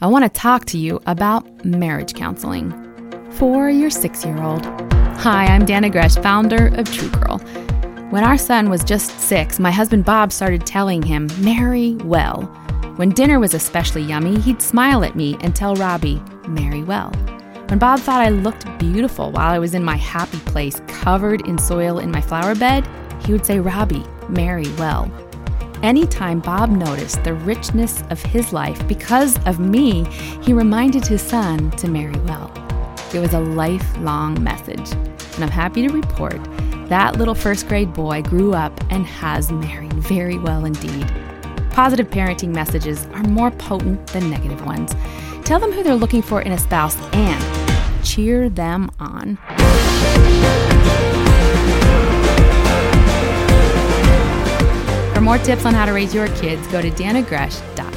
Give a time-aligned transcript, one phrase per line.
[0.00, 2.72] I want to talk to you about marriage counseling
[3.30, 4.66] for your six year old.
[4.66, 7.38] Hi, I'm Dannah Gresh, founder of True Girl.
[8.10, 12.42] When our son was just six, my husband Bob started telling him, Marry well.
[12.96, 17.10] When dinner was especially yummy, he'd smile at me and tell Robbie, Marry well.
[17.68, 21.56] When Bob thought I looked beautiful while I was in my happy place covered in
[21.56, 22.86] soil in my flower bed,
[23.24, 25.06] he would say, Robbie, marry well.
[25.84, 30.04] Anytime Bob noticed the richness of his life because of me,
[30.40, 32.50] he reminded his son to marry well.
[33.12, 36.40] It was a lifelong message, and I'm happy to report
[36.88, 41.06] that little first grade boy grew up and has married very well indeed.
[41.72, 44.94] Positive parenting messages are more potent than negative ones.
[45.44, 49.36] Tell them who they're looking for in a spouse and cheer them on.
[55.24, 57.93] More tips on how to raise your kids, go to dannahgresh.com.